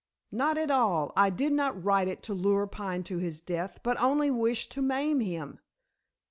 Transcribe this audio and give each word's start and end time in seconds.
"Not 0.31 0.57
at 0.57 0.71
all. 0.71 1.13
I 1.15 1.29
did 1.29 1.53
not 1.53 1.83
write 1.83 2.07
it 2.07 2.23
to 2.23 2.33
lure 2.33 2.65
Pine 2.65 3.03
to 3.03 3.19
his 3.19 3.39
death, 3.39 3.79
but 3.83 4.01
only 4.01 4.31
wished 4.31 4.71
to 4.71 4.81
maim 4.81 5.19
him." 5.19 5.59